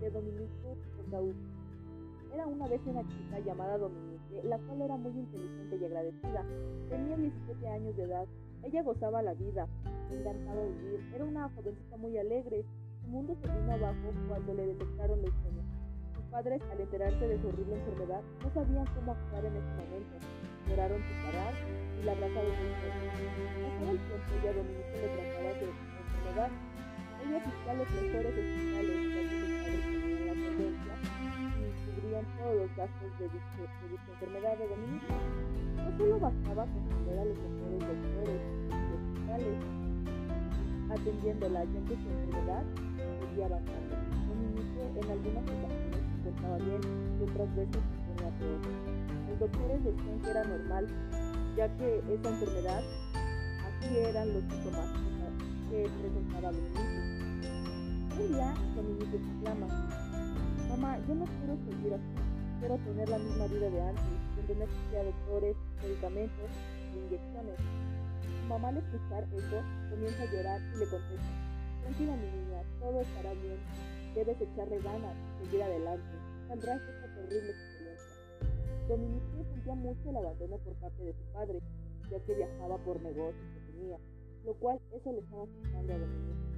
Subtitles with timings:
[0.00, 1.36] de Dominique Fontaut.
[2.32, 6.44] Era una vez una chica llamada Dominique, la cual era muy inteligente y agradecida.
[6.88, 8.26] Tenía 17 años de edad.
[8.62, 9.66] Ella gozaba la vida,
[10.12, 11.00] encantaba vivir.
[11.14, 12.64] Era una jovencita muy alegre.
[13.02, 15.64] Su mundo se vino abajo cuando le detectaron leucemia.
[16.14, 20.16] Sus padres, al enterarse de su horrible enfermedad, no sabían cómo actuar en ese momento.
[20.68, 21.54] Lloraron sin parar
[22.00, 22.88] y la abrazaron fuerte.
[23.60, 26.50] Pasado el tiempo, ya Dominique le trataba su enfermedad.
[27.20, 29.29] Ella a los mejores hospitales,
[32.80, 35.12] los gastos de dicha, de Dominique.
[35.76, 39.58] No solo bastaba con tener a los mejores doctores y hospitales
[40.90, 42.64] atendiéndola, ya que su enfermedad
[43.20, 43.96] seguía avanzando.
[44.28, 46.80] Dominique en algunas ocasiones se portaba bien
[47.18, 48.60] y otras veces se ponía peor.
[49.28, 50.86] Los doctores decían que era normal,
[51.56, 52.82] ya que esa enfermedad,
[53.68, 54.88] así eran los síntomas
[55.68, 57.20] que presentaba Dominique.
[58.20, 59.66] Un día, Dominique exclama,
[60.68, 62.29] mamá, yo no quiero seguir así,
[62.60, 64.04] quiero tener la misma vida de antes,
[64.36, 66.50] donde no existía doctores, medicamentos
[66.92, 67.56] e inyecciones.
[67.56, 69.58] Su mamá al escuchar eso
[69.88, 71.32] comienza a llorar y le contesta,
[71.80, 73.56] tranquila mi niña, todo estará bien,
[74.14, 76.12] debes echarle ganas y seguir adelante,
[76.48, 78.20] saldrás de esta terrible experiencia.
[78.88, 81.60] Dominique sentía mucho el abandono por parte de su padre,
[82.10, 83.96] ya que viajaba por negocios que tenía,
[84.44, 86.50] lo cual eso le estaba afectando a Dominique.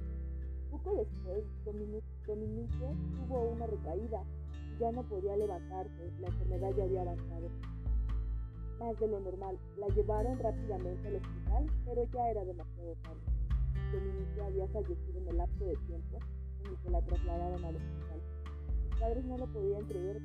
[0.69, 2.73] Poco después, Dominique,
[3.15, 4.23] tuvo una recaída
[4.83, 7.47] ya no podía levantarse, la enfermedad ya había avanzado
[8.79, 9.57] más de lo normal.
[9.77, 13.21] La llevaron rápidamente al hospital, pero ya era demasiado tarde.
[13.93, 16.17] Dominique había fallecido en el lapso de tiempo
[16.59, 18.21] en el que la trasladaron al hospital.
[18.89, 20.21] Sus padres no lo podían creer.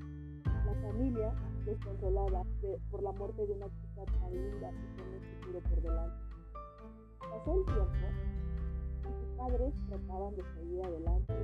[0.66, 1.32] La familia,
[1.64, 5.82] desconsolada de, por la muerte de una chica tan linda y con un futuro por
[5.82, 6.16] delante.
[7.20, 8.08] Pasó el tiempo
[9.06, 11.34] y sus padres trataban de seguir adelante